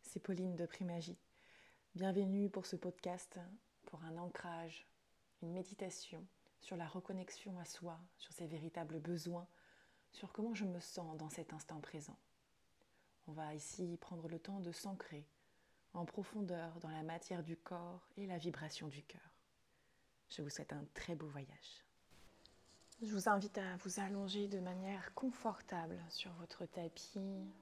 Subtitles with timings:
[0.00, 1.18] C'est Pauline de Primagie.
[1.94, 3.38] Bienvenue pour ce podcast,
[3.84, 4.86] pour un ancrage,
[5.42, 6.26] une méditation
[6.60, 9.46] sur la reconnexion à soi, sur ses véritables besoins,
[10.10, 12.16] sur comment je me sens dans cet instant présent.
[13.26, 15.28] On va ici prendre le temps de s'ancrer
[15.92, 19.36] en profondeur dans la matière du corps et la vibration du cœur.
[20.30, 21.84] Je vous souhaite un très beau voyage.
[23.02, 27.52] Je vous invite à vous allonger de manière confortable sur votre tapis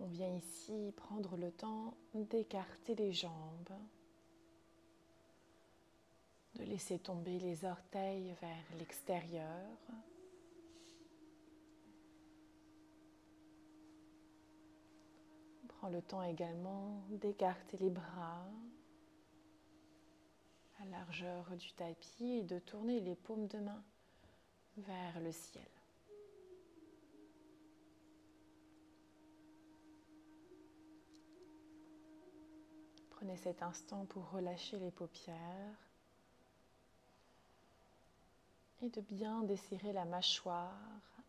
[0.00, 3.72] on vient ici prendre le temps d'écarter les jambes,
[6.54, 9.66] de laisser tomber les orteils vers l'extérieur.
[15.64, 18.46] On prend le temps également d'écarter les bras
[20.80, 23.82] à largeur du tapis et de tourner les paumes de main
[24.76, 25.77] vers le ciel.
[33.18, 35.76] Prenez cet instant pour relâcher les paupières
[38.80, 40.78] et de bien desserrer la mâchoire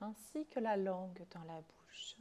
[0.00, 2.16] ainsi que la langue dans la bouche.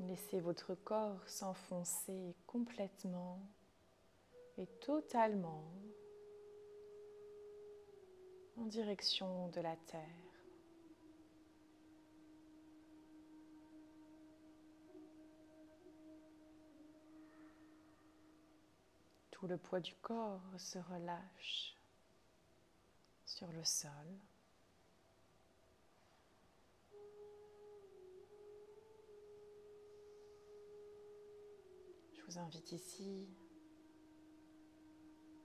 [0.00, 3.48] Laissez votre corps s'enfoncer complètement
[4.56, 5.70] et totalement
[8.56, 10.27] en direction de la terre.
[19.38, 21.76] Tout le poids du corps se relâche
[23.24, 23.90] sur le sol.
[32.14, 33.28] Je vous invite ici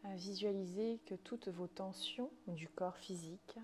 [0.03, 3.59] à visualiser que toutes vos tensions du corps physique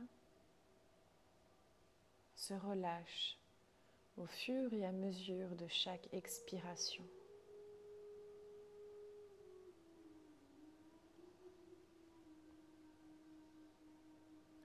[2.36, 3.40] se relâchent
[4.18, 7.04] au fur et à mesure de chaque expiration.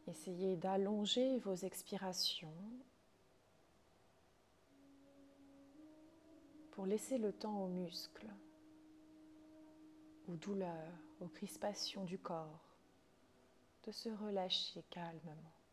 [0.07, 2.55] Essayez d'allonger vos expirations
[6.73, 8.29] pour laisser le temps aux muscles,
[10.29, 12.75] aux douleurs, aux crispations du corps
[13.85, 15.64] de se relâcher calmement.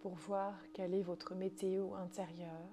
[0.00, 2.70] Pour voir quelle est votre météo intérieure,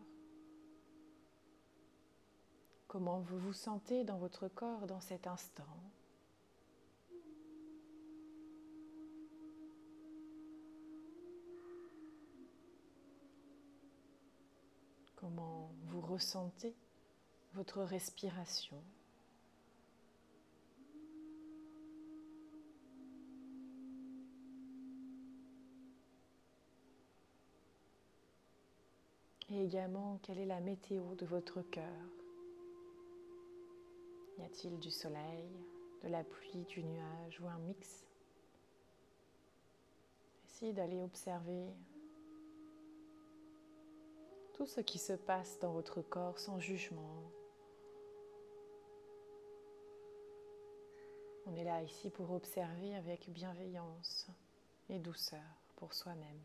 [2.87, 5.63] comment vous vous sentez dans votre corps dans cet instant.
[15.15, 16.75] Comment vous ressentez
[17.53, 18.81] votre respiration.
[29.49, 31.83] Et également, quelle est la météo de votre cœur?
[34.37, 35.49] Y a-t-il du soleil,
[36.03, 38.05] de la pluie, du nuage ou un mix?
[40.45, 41.69] Essayez d'aller observer
[44.53, 47.23] tout ce qui se passe dans votre corps sans jugement.
[51.45, 54.27] On est là ici pour observer avec bienveillance
[54.89, 55.39] et douceur
[55.77, 56.41] pour soi-même.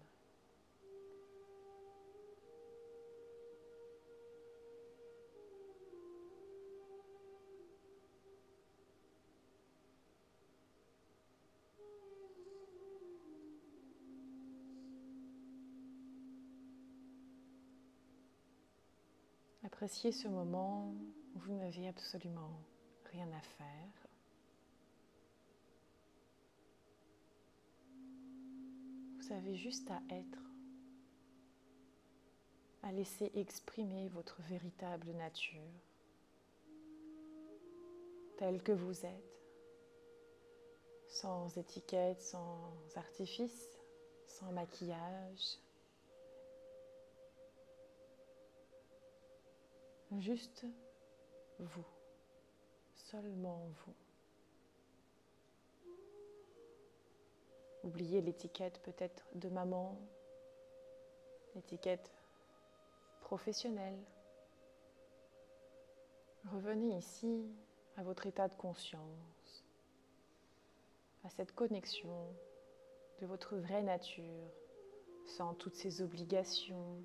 [19.82, 20.94] Appréciez ce moment
[21.34, 22.52] où vous n'avez absolument
[23.10, 24.08] rien à faire?
[29.18, 30.38] Vous avez juste à être,
[32.84, 35.58] à laisser exprimer votre véritable nature,
[38.38, 39.36] telle que vous êtes,
[41.08, 43.68] sans étiquette, sans artifice,
[44.28, 45.58] sans maquillage,
[50.18, 50.66] Juste
[51.58, 51.86] vous,
[52.94, 53.94] seulement vous.
[57.82, 59.98] Oubliez l'étiquette peut-être de maman,
[61.54, 62.12] l'étiquette
[63.22, 63.98] professionnelle.
[66.52, 67.46] Revenez ici
[67.96, 69.64] à votre état de conscience,
[71.24, 72.26] à cette connexion
[73.20, 74.50] de votre vraie nature,
[75.26, 77.02] sans toutes ces obligations,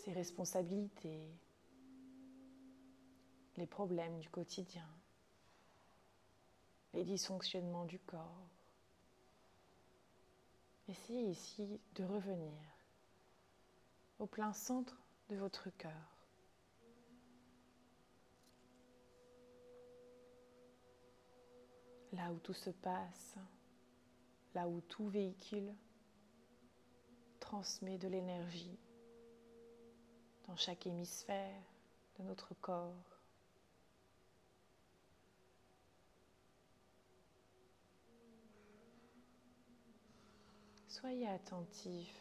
[0.00, 1.20] ces responsabilités,
[3.56, 4.88] les problèmes du quotidien,
[6.94, 8.48] les dysfonctionnements du corps.
[10.88, 12.58] Essayez ici de revenir
[14.18, 14.96] au plein centre
[15.28, 16.16] de votre cœur.
[22.12, 23.36] Là où tout se passe,
[24.54, 25.72] là où tout véhicule
[27.38, 28.78] transmet de l'énergie
[30.50, 31.62] dans chaque hémisphère
[32.18, 33.20] de notre corps.
[40.88, 42.12] Soyez attentif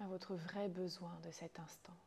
[0.00, 1.98] à votre vrai besoin de cet instant.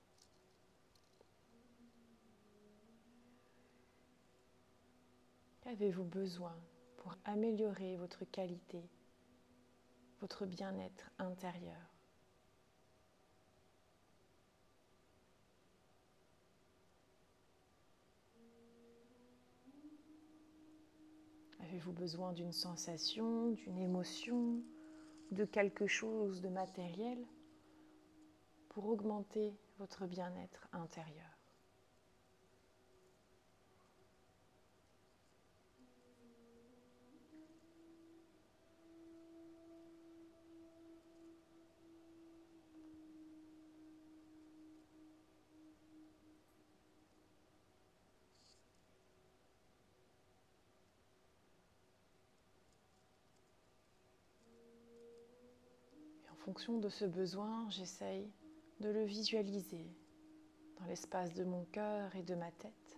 [5.62, 6.58] Qu'avez-vous besoin
[6.98, 8.82] pour améliorer votre qualité,
[10.20, 11.97] votre bien-être intérieur?
[21.68, 24.62] Avez-vous besoin d'une sensation, d'une émotion,
[25.32, 27.20] de quelque chose de matériel
[28.70, 31.47] pour augmenter votre bien-être intérieur?
[56.48, 58.32] Fonction de ce besoin, j'essaye
[58.80, 59.86] de le visualiser
[60.80, 62.98] dans l'espace de mon cœur et de ma tête.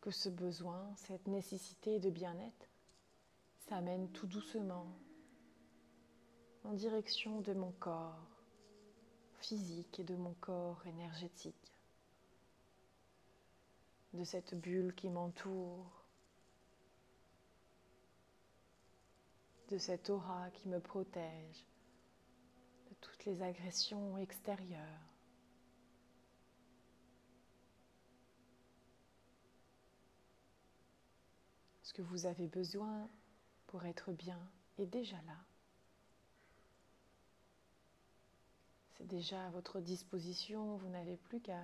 [0.00, 2.68] Que ce besoin, cette nécessité de bien-être,
[3.68, 4.86] s'amène tout doucement
[6.62, 8.44] en direction de mon corps
[9.40, 11.72] physique et de mon corps énergétique,
[14.12, 16.05] de cette bulle qui m'entoure,
[19.68, 21.64] de cette aura qui me protège
[22.88, 24.80] de toutes les agressions extérieures.
[31.82, 33.08] Ce que vous avez besoin
[33.66, 34.40] pour être bien
[34.78, 35.38] est déjà là?
[38.94, 41.62] C'est déjà à votre disposition, vous n'avez plus qu'à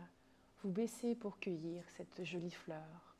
[0.62, 3.11] vous baisser pour cueillir cette jolie fleur.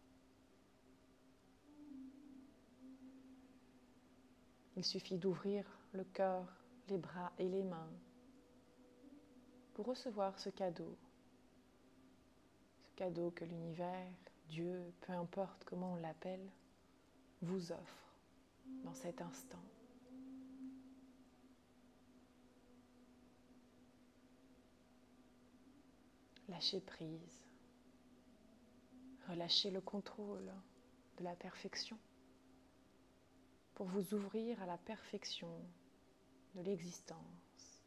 [4.76, 6.46] Il suffit d'ouvrir le cœur,
[6.88, 7.90] les bras et les mains
[9.74, 10.96] pour recevoir ce cadeau.
[12.84, 14.12] Ce cadeau que l'univers,
[14.48, 16.46] Dieu, peu importe comment on l'appelle,
[17.40, 18.16] vous offre
[18.84, 19.62] dans cet instant.
[26.48, 27.44] Lâchez prise.
[29.28, 30.52] Relâchez le contrôle
[31.18, 31.98] de la perfection
[33.82, 35.50] pour vous ouvrir à la perfection
[36.54, 37.82] de l'existence.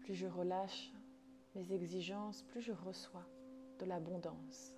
[0.00, 0.92] Plus je relâche
[1.54, 3.26] mes exigences, plus je reçois
[3.78, 4.74] de l'abondance.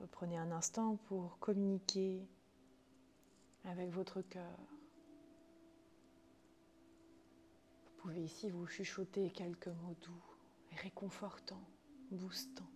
[0.00, 2.26] Reprenez un instant pour communiquer
[3.64, 4.58] avec votre cœur.
[7.97, 10.24] Vous pouvez ici vous chuchoter quelques mots doux,
[10.80, 11.68] réconfortants,
[12.10, 12.70] boostants.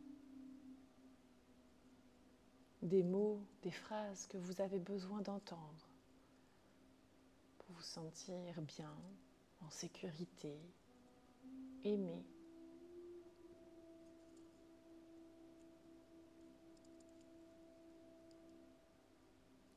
[2.83, 5.89] Des mots, des phrases que vous avez besoin d'entendre
[7.57, 8.95] pour vous sentir bien,
[9.63, 10.55] en sécurité,
[11.83, 12.27] aimé.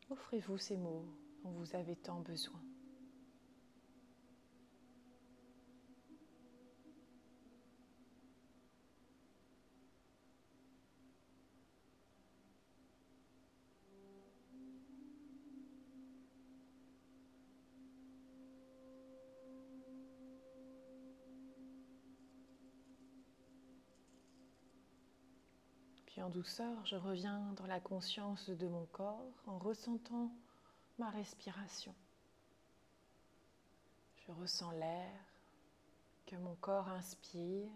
[0.09, 1.05] Offrez-vous ces mots
[1.43, 2.61] dont vous avez tant besoin.
[26.15, 30.31] Puis en douceur, je reviens dans la conscience de mon corps en ressentant
[30.97, 31.93] ma respiration.
[34.25, 35.11] Je ressens l'air
[36.25, 37.69] que mon corps inspire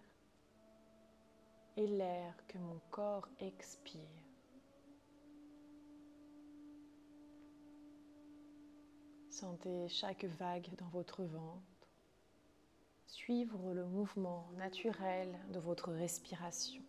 [1.75, 4.07] et l'air que mon corps expire.
[9.29, 11.89] Sentez chaque vague dans votre ventre.
[13.05, 16.81] Suivre le mouvement naturel de votre respiration.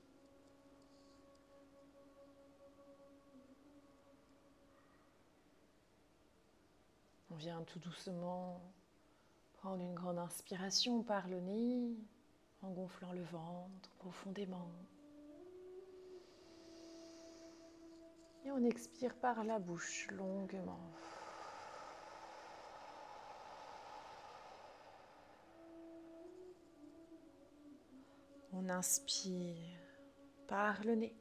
[7.31, 8.61] On vient tout doucement
[9.55, 11.97] prendre une grande inspiration par le nez
[12.63, 14.71] en gonflant le ventre profondément.
[18.45, 20.81] Et on expire par la bouche longuement.
[28.53, 29.79] On inspire
[30.49, 31.17] par le nez.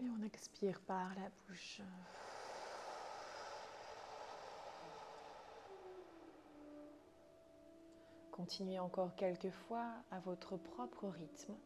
[0.00, 1.80] Et on expire par la bouche.
[8.38, 11.56] Continuez encore quelques fois à votre propre rythme.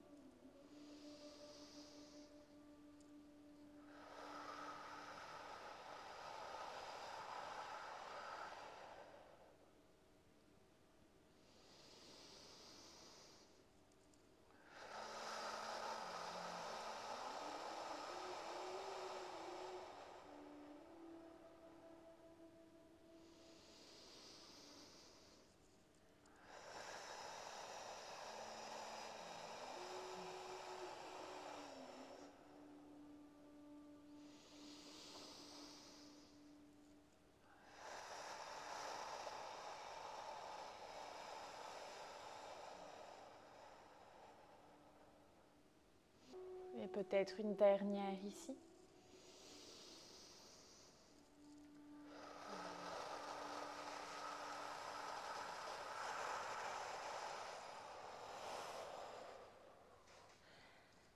[46.93, 48.57] Peut-être une dernière ici.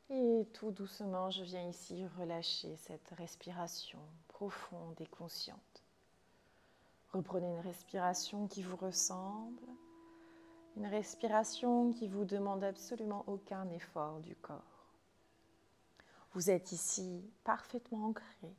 [0.08, 5.82] Et tout doucement, je viens ici relâcher cette respiration profonde et consciente.
[7.12, 9.66] Reprenez une respiration qui vous ressemble,
[10.76, 14.75] une respiration qui vous demande absolument aucun effort du corps.
[16.32, 18.54] Vous êtes ici parfaitement ancré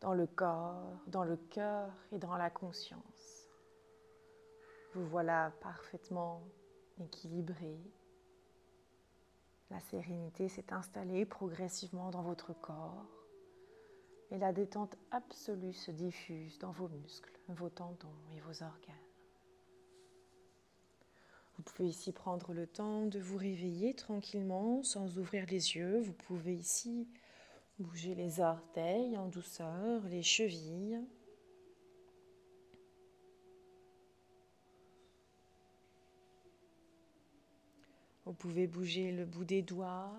[0.00, 3.48] dans le corps, dans le cœur et dans la conscience.
[4.94, 6.42] Vous voilà parfaitement
[6.98, 7.78] équilibré.
[9.70, 13.06] La sérénité s'est installée progressivement dans votre corps
[14.30, 19.05] et la détente absolue se diffuse dans vos muscles, vos tendons et vos organes.
[21.56, 26.00] Vous pouvez ici prendre le temps de vous réveiller tranquillement sans ouvrir les yeux.
[26.00, 27.08] Vous pouvez ici
[27.78, 31.00] bouger les orteils en douceur, les chevilles.
[38.26, 40.12] Vous pouvez bouger le bout des doigts,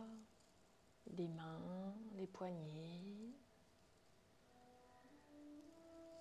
[1.18, 3.34] les mains, les poignets.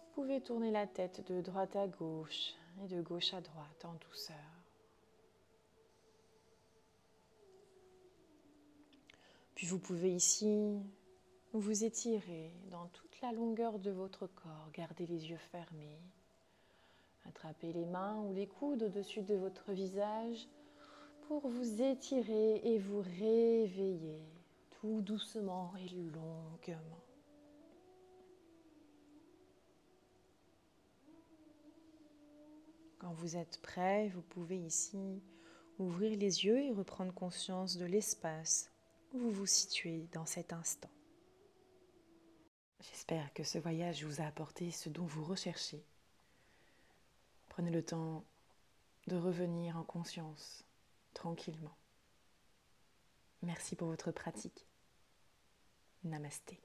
[0.02, 3.94] Vous pouvez tourner la tête de droite à gauche et de gauche à droite en
[3.94, 4.65] douceur.
[9.56, 10.78] Puis vous pouvez ici
[11.54, 15.98] vous étirer dans toute la longueur de votre corps, garder les yeux fermés,
[17.24, 20.46] attraper les mains ou les coudes au-dessus de votre visage
[21.26, 24.22] pour vous étirer et vous réveiller
[24.72, 27.00] tout doucement et longuement.
[32.98, 35.22] Quand vous êtes prêt, vous pouvez ici
[35.78, 38.70] ouvrir les yeux et reprendre conscience de l'espace
[39.16, 40.90] vous vous situez dans cet instant.
[42.80, 45.84] J'espère que ce voyage vous a apporté ce dont vous recherchez.
[47.48, 48.24] Prenez le temps
[49.06, 50.64] de revenir en conscience
[51.14, 51.76] tranquillement.
[53.42, 54.66] Merci pour votre pratique.
[56.04, 56.60] Namasté.